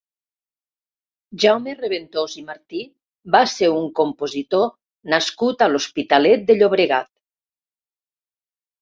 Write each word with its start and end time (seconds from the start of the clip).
Jaume 1.43 1.75
Reventós 1.81 2.33
i 2.41 2.43
Martí 2.47 2.81
va 3.37 3.43
ser 3.53 3.71
un 3.75 3.87
compositor 4.01 4.67
nascut 5.17 5.65
a 5.65 5.71
l'Hospitalet 5.75 6.53
de 6.53 6.61
Llobregat. 6.61 7.17